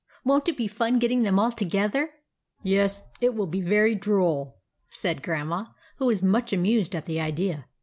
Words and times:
Won't 0.25 0.49
it 0.49 0.57
be 0.57 0.67
fun 0.67 0.97
getting 0.97 1.21
them 1.21 1.37
all 1.37 1.51
together!"" 1.51 2.09
Yes, 2.63 3.03
it 3.21 3.35
will 3.35 3.45
be 3.45 3.61
very 3.61 3.93
droll," 3.93 4.59
said 4.89 5.21
Grandma, 5.21 5.65
who 5.99 6.07
was 6.07 6.23
much 6.23 6.51
amused 6.51 6.95
at 6.95 7.05
the 7.05 7.19
idea. 7.21 7.67